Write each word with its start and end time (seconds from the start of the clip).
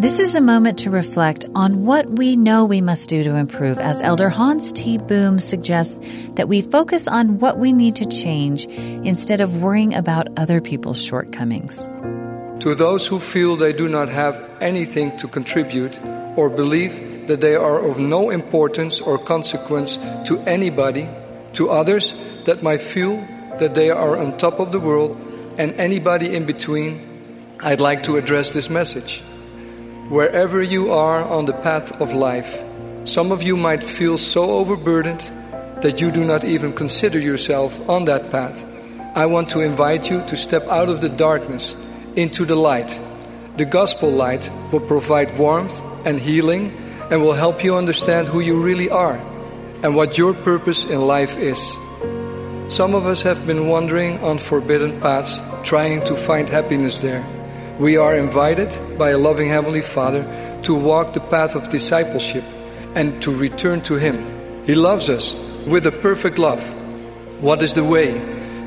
This 0.00 0.18
is 0.18 0.34
a 0.34 0.40
moment 0.40 0.78
to 0.78 0.90
reflect 0.90 1.44
on 1.54 1.84
what 1.84 2.08
we 2.08 2.34
know 2.34 2.64
we 2.64 2.80
must 2.80 3.10
do 3.10 3.22
to 3.22 3.36
improve, 3.36 3.78
as 3.78 4.00
Elder 4.00 4.30
Hans 4.30 4.72
T. 4.72 4.96
Boom 4.96 5.38
suggests 5.38 6.00
that 6.36 6.48
we 6.48 6.62
focus 6.62 7.06
on 7.06 7.38
what 7.38 7.58
we 7.58 7.74
need 7.74 7.96
to 7.96 8.06
change 8.06 8.64
instead 8.64 9.42
of 9.42 9.60
worrying 9.60 9.94
about 9.94 10.38
other 10.38 10.62
people's 10.62 11.04
shortcomings. 11.04 11.86
To 12.60 12.74
those 12.74 13.06
who 13.06 13.18
feel 13.18 13.56
they 13.56 13.74
do 13.74 13.90
not 13.90 14.08
have 14.08 14.40
anything 14.62 15.18
to 15.18 15.28
contribute 15.28 16.00
or 16.34 16.48
believe 16.48 17.26
that 17.26 17.42
they 17.42 17.54
are 17.54 17.84
of 17.86 17.98
no 17.98 18.30
importance 18.30 19.02
or 19.02 19.18
consequence 19.18 19.98
to 20.24 20.40
anybody, 20.46 21.10
to 21.52 21.68
others 21.68 22.14
that 22.46 22.62
might 22.62 22.80
feel 22.80 23.18
that 23.58 23.74
they 23.74 23.90
are 23.90 24.16
on 24.16 24.38
top 24.38 24.60
of 24.60 24.72
the 24.72 24.80
world, 24.80 25.20
and 25.58 25.74
anybody 25.74 26.34
in 26.34 26.46
between, 26.46 27.52
I'd 27.60 27.82
like 27.82 28.04
to 28.04 28.16
address 28.16 28.54
this 28.54 28.70
message. 28.70 29.22
Wherever 30.10 30.60
you 30.60 30.90
are 30.90 31.22
on 31.22 31.44
the 31.44 31.52
path 31.52 32.00
of 32.00 32.12
life, 32.12 32.58
some 33.04 33.30
of 33.30 33.44
you 33.44 33.56
might 33.56 33.84
feel 33.84 34.18
so 34.18 34.58
overburdened 34.58 35.20
that 35.82 36.00
you 36.00 36.10
do 36.10 36.24
not 36.24 36.42
even 36.42 36.72
consider 36.72 37.20
yourself 37.20 37.78
on 37.88 38.06
that 38.06 38.32
path. 38.32 38.66
I 39.14 39.26
want 39.26 39.50
to 39.50 39.60
invite 39.60 40.10
you 40.10 40.26
to 40.26 40.36
step 40.36 40.66
out 40.66 40.88
of 40.88 41.00
the 41.00 41.08
darkness 41.08 41.76
into 42.16 42.44
the 42.44 42.56
light. 42.56 42.90
The 43.56 43.64
gospel 43.64 44.10
light 44.10 44.50
will 44.72 44.80
provide 44.80 45.38
warmth 45.38 45.80
and 46.04 46.18
healing 46.18 46.74
and 47.08 47.22
will 47.22 47.38
help 47.38 47.62
you 47.62 47.76
understand 47.76 48.26
who 48.26 48.40
you 48.40 48.60
really 48.60 48.90
are 48.90 49.18
and 49.84 49.94
what 49.94 50.18
your 50.18 50.34
purpose 50.34 50.84
in 50.86 51.00
life 51.00 51.38
is. 51.38 51.62
Some 52.66 52.96
of 52.96 53.06
us 53.06 53.22
have 53.22 53.46
been 53.46 53.68
wandering 53.68 54.18
on 54.24 54.38
forbidden 54.38 55.00
paths, 55.00 55.40
trying 55.62 56.02
to 56.06 56.16
find 56.16 56.48
happiness 56.48 56.98
there. 56.98 57.24
We 57.80 57.96
are 57.96 58.14
invited 58.14 58.98
by 58.98 59.12
a 59.12 59.16
loving 59.16 59.48
Heavenly 59.48 59.80
Father 59.80 60.22
to 60.64 60.74
walk 60.74 61.14
the 61.14 61.20
path 61.32 61.56
of 61.56 61.70
discipleship 61.70 62.44
and 62.94 63.22
to 63.22 63.34
return 63.34 63.80
to 63.88 63.94
Him. 63.94 64.66
He 64.66 64.74
loves 64.74 65.08
us 65.08 65.32
with 65.66 65.86
a 65.86 65.90
perfect 65.90 66.38
love. 66.38 66.60
What 67.40 67.62
is 67.62 67.72
the 67.72 67.82
way? 67.82 68.18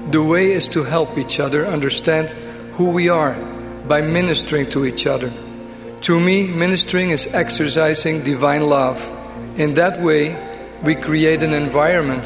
The 0.09 0.23
way 0.23 0.51
is 0.51 0.67
to 0.69 0.83
help 0.83 1.15
each 1.19 1.39
other 1.39 1.67
understand 1.67 2.31
who 2.73 2.89
we 2.89 3.07
are 3.07 3.35
by 3.87 4.01
ministering 4.01 4.71
to 4.71 4.83
each 4.83 5.05
other. 5.05 5.31
To 6.09 6.19
me, 6.19 6.47
ministering 6.47 7.11
is 7.11 7.27
exercising 7.27 8.23
divine 8.23 8.67
love. 8.67 8.97
In 9.59 9.75
that 9.75 10.01
way, 10.01 10.33
we 10.81 10.95
create 10.95 11.43
an 11.43 11.53
environment 11.53 12.25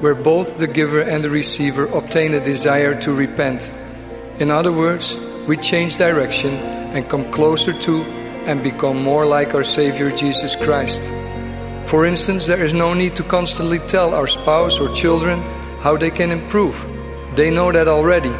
where 0.00 0.14
both 0.14 0.58
the 0.58 0.68
giver 0.68 1.00
and 1.00 1.24
the 1.24 1.30
receiver 1.30 1.86
obtain 1.86 2.32
a 2.34 2.44
desire 2.44 2.94
to 3.00 3.12
repent. 3.12 3.72
In 4.38 4.52
other 4.52 4.70
words, 4.70 5.18
we 5.48 5.56
change 5.56 5.96
direction 5.96 6.54
and 6.92 7.08
come 7.08 7.32
closer 7.32 7.72
to 7.72 8.02
and 8.44 8.62
become 8.62 9.02
more 9.02 9.24
like 9.24 9.54
our 9.54 9.64
Savior 9.64 10.14
Jesus 10.14 10.54
Christ. 10.54 11.10
For 11.88 12.04
instance, 12.04 12.46
there 12.46 12.62
is 12.62 12.74
no 12.74 12.92
need 12.92 13.16
to 13.16 13.22
constantly 13.22 13.78
tell 13.78 14.12
our 14.12 14.26
spouse 14.26 14.78
or 14.78 14.94
children 14.94 15.40
how 15.80 15.96
they 15.96 16.10
can 16.10 16.30
improve. 16.30 16.76
They 17.34 17.50
know 17.50 17.72
that 17.72 17.88
already. 17.88 18.34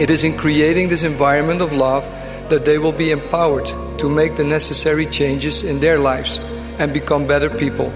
It 0.00 0.10
is 0.10 0.22
in 0.22 0.38
creating 0.38 0.88
this 0.88 1.02
environment 1.02 1.60
of 1.60 1.72
love 1.72 2.04
that 2.50 2.64
they 2.64 2.78
will 2.78 2.92
be 2.92 3.10
empowered 3.10 3.66
to 3.98 4.08
make 4.08 4.36
the 4.36 4.44
necessary 4.44 5.06
changes 5.06 5.64
in 5.64 5.80
their 5.80 5.98
lives 5.98 6.38
and 6.78 6.92
become 6.92 7.26
better 7.26 7.50
people. 7.50 7.90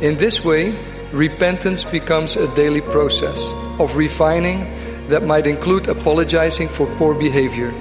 In 0.00 0.16
this 0.16 0.44
way, 0.44 0.78
repentance 1.10 1.82
becomes 1.82 2.36
a 2.36 2.46
daily 2.54 2.82
process 2.82 3.50
of 3.80 3.96
refining 3.96 4.93
that 5.08 5.22
might 5.22 5.46
include 5.46 5.88
apologizing 5.88 6.68
for 6.68 6.86
poor 6.96 7.14
behavior. 7.14 7.74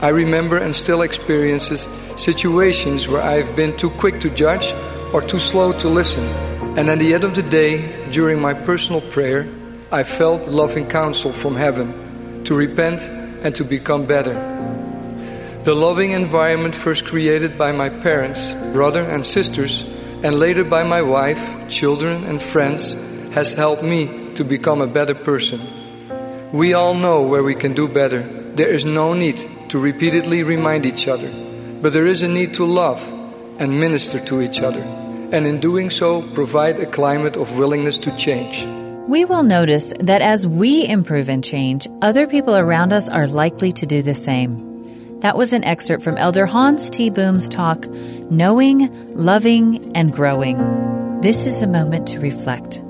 I 0.00 0.10
remember 0.10 0.58
and 0.58 0.74
still 0.74 1.02
experiences 1.02 1.88
situations 2.16 3.08
where 3.08 3.22
I've 3.22 3.56
been 3.56 3.76
too 3.76 3.90
quick 3.90 4.20
to 4.20 4.30
judge 4.30 4.72
or 5.12 5.22
too 5.22 5.40
slow 5.40 5.72
to 5.78 5.88
listen. 5.88 6.24
And 6.78 6.88
at 6.88 6.98
the 6.98 7.14
end 7.14 7.24
of 7.24 7.34
the 7.34 7.42
day, 7.42 8.08
during 8.12 8.40
my 8.40 8.54
personal 8.54 9.00
prayer, 9.00 9.48
I 9.90 10.04
felt 10.04 10.46
loving 10.46 10.86
counsel 10.86 11.32
from 11.32 11.56
heaven 11.56 12.44
to 12.44 12.54
repent 12.54 13.02
and 13.42 13.54
to 13.56 13.64
become 13.64 14.06
better. 14.06 14.34
The 15.64 15.74
loving 15.74 16.12
environment 16.12 16.74
first 16.74 17.04
created 17.04 17.58
by 17.58 17.72
my 17.72 17.88
parents, 17.88 18.52
brother 18.72 19.02
and 19.02 19.26
sisters, 19.26 19.82
and 20.22 20.38
later 20.38 20.64
by 20.64 20.84
my 20.84 21.02
wife, 21.02 21.68
children 21.68 22.24
and 22.24 22.40
friends 22.40 22.94
has 23.34 23.52
helped 23.52 23.82
me 23.82 24.34
to 24.34 24.44
become 24.44 24.80
a 24.80 24.86
better 24.86 25.14
person. 25.14 25.77
We 26.52 26.72
all 26.72 26.94
know 26.94 27.22
where 27.22 27.42
we 27.42 27.54
can 27.54 27.74
do 27.74 27.86
better. 27.86 28.22
There 28.22 28.70
is 28.70 28.86
no 28.86 29.12
need 29.12 29.36
to 29.68 29.78
repeatedly 29.78 30.42
remind 30.42 30.86
each 30.86 31.06
other, 31.06 31.30
but 31.82 31.92
there 31.92 32.06
is 32.06 32.22
a 32.22 32.28
need 32.28 32.54
to 32.54 32.64
love 32.64 33.02
and 33.60 33.78
minister 33.78 34.18
to 34.24 34.40
each 34.40 34.60
other, 34.60 34.80
and 34.80 35.46
in 35.46 35.60
doing 35.60 35.90
so, 35.90 36.22
provide 36.32 36.78
a 36.78 36.86
climate 36.86 37.36
of 37.36 37.58
willingness 37.58 37.98
to 37.98 38.16
change. 38.16 38.64
We 39.08 39.26
will 39.26 39.42
notice 39.42 39.92
that 40.00 40.22
as 40.22 40.46
we 40.46 40.88
improve 40.88 41.28
and 41.28 41.44
change, 41.44 41.86
other 42.00 42.26
people 42.26 42.56
around 42.56 42.94
us 42.94 43.10
are 43.10 43.26
likely 43.26 43.70
to 43.72 43.84
do 43.84 44.00
the 44.00 44.14
same. 44.14 45.20
That 45.20 45.36
was 45.36 45.52
an 45.52 45.64
excerpt 45.64 46.02
from 46.02 46.16
Elder 46.16 46.46
Hans 46.46 46.88
T. 46.88 47.10
Boom's 47.10 47.50
talk, 47.50 47.86
Knowing, 48.30 48.88
Loving, 49.14 49.94
and 49.94 50.14
Growing. 50.14 50.56
This 51.20 51.44
is 51.44 51.62
a 51.62 51.66
moment 51.66 52.06
to 52.08 52.20
reflect. 52.20 52.82